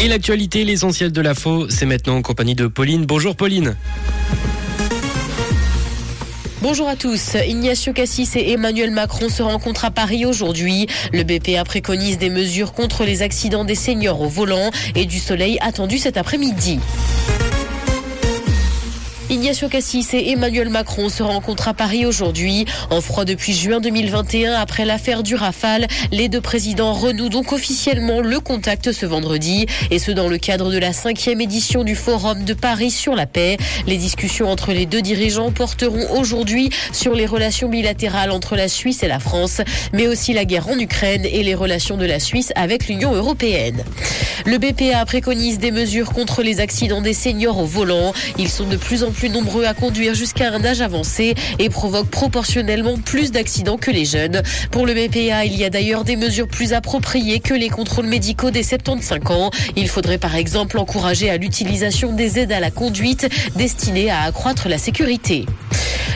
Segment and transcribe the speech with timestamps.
[0.00, 3.04] Et l'actualité, l'essentiel de la faux, c'est maintenant en compagnie de Pauline.
[3.04, 3.74] Bonjour Pauline.
[6.62, 7.34] Bonjour à tous.
[7.34, 10.86] Ignacio Cassis et Emmanuel Macron se rencontrent à Paris aujourd'hui.
[11.12, 15.58] Le BPA préconise des mesures contre les accidents des seniors au volant et du soleil
[15.60, 16.78] attendu cet après-midi.
[19.30, 22.64] Ignacio Cassis et Emmanuel Macron se rencontrent à Paris aujourd'hui.
[22.88, 28.20] En froid depuis juin 2021, après l'affaire du Rafale, les deux présidents renouent donc officiellement
[28.20, 32.44] le contact ce vendredi, et ce dans le cadre de la cinquième édition du Forum
[32.44, 33.58] de Paris sur la paix.
[33.86, 39.02] Les discussions entre les deux dirigeants porteront aujourd'hui sur les relations bilatérales entre la Suisse
[39.02, 39.60] et la France,
[39.92, 43.84] mais aussi la guerre en Ukraine et les relations de la Suisse avec l'Union européenne.
[44.46, 48.14] Le BPA préconise des mesures contre les accidents des seniors au volant.
[48.38, 52.10] Ils sont de plus en plus nombreux à conduire jusqu'à un âge avancé et provoquent
[52.10, 54.42] proportionnellement plus d'accidents que les jeunes.
[54.70, 58.50] Pour le BPA, il y a d'ailleurs des mesures plus appropriées que les contrôles médicaux
[58.50, 59.50] des 75 ans.
[59.76, 64.68] Il faudrait par exemple encourager à l'utilisation des aides à la conduite destinées à accroître
[64.68, 65.46] la sécurité.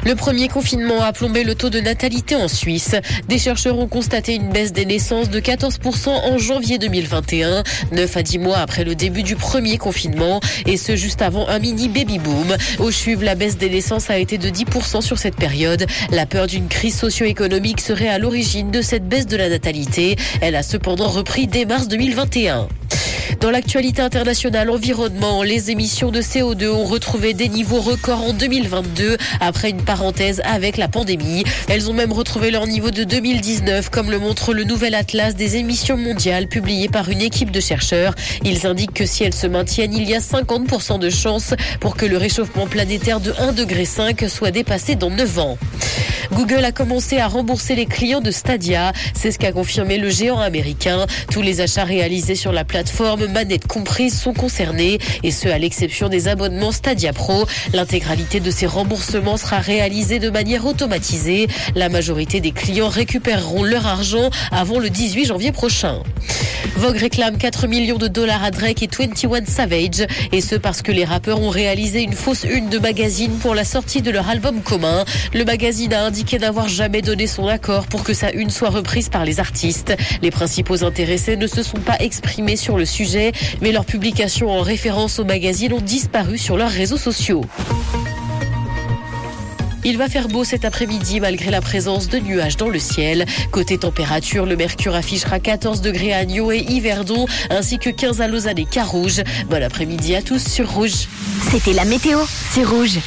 [0.04, 2.96] Le premier confinement a plombé le taux de natalité en Suisse.
[3.28, 8.22] Des chercheurs ont constaté une baisse des naissances de 14% en janvier 2021, 9 à
[8.22, 12.18] 10 mois après le début du premier confinement, et ce juste avant un mini baby
[12.18, 12.56] boom.
[12.80, 15.86] Au CHUV, la baisse des naissances a été de 10% sur cette période.
[16.10, 20.16] La peur d'une crise socio-économique serait à l'origine de cette baisse de la natalité.
[20.40, 22.68] Elle a cependant repris dès mars 2021.
[23.40, 29.16] Dans l'actualité internationale environnement, les émissions de CO2 ont retrouvé des niveaux records en 2022
[29.40, 31.44] après une parenthèse avec la pandémie.
[31.68, 35.56] Elles ont même retrouvé leur niveau de 2019 comme le montre le nouvel atlas des
[35.56, 38.14] émissions mondiales publié par une équipe de chercheurs.
[38.44, 42.06] Ils indiquent que si elles se maintiennent, il y a 50% de chances pour que
[42.06, 45.58] le réchauffement planétaire de 1,5 degré soit dépassé dans 9 ans.
[46.32, 48.92] Google a commencé à rembourser les clients de Stadia.
[49.14, 51.06] C'est ce qu'a confirmé le géant américain.
[51.30, 56.08] Tous les achats réalisés sur la plateforme, manette comprise, sont concernés et ce à l'exception
[56.08, 57.46] des abonnements Stadia Pro.
[57.74, 61.48] L'intégralité de ces remboursements sera réalisée de manière automatisée.
[61.74, 66.02] La majorité des clients récupéreront leur argent avant le 18 janvier prochain.
[66.82, 70.90] Vogue réclame 4 millions de dollars à Drake et 21 Savage, et ce parce que
[70.90, 74.62] les rappeurs ont réalisé une fausse une de magazine pour la sortie de leur album
[74.62, 75.04] commun.
[75.32, 79.10] Le magazine a indiqué n'avoir jamais donné son accord pour que sa une soit reprise
[79.10, 79.94] par les artistes.
[80.22, 84.62] Les principaux intéressés ne se sont pas exprimés sur le sujet, mais leurs publications en
[84.62, 87.42] référence au magazine ont disparu sur leurs réseaux sociaux.
[89.84, 93.26] Il va faire beau cet après-midi malgré la présence de nuages dans le ciel.
[93.50, 98.28] Côté température, le mercure affichera 14 degrés à Nyon et Yverdon, ainsi que 15 à
[98.28, 99.22] Lausanne et Carouge.
[99.50, 101.08] Bon après-midi à tous sur Rouge.
[101.50, 102.18] C'était la météo,
[102.52, 102.98] c'est Rouge.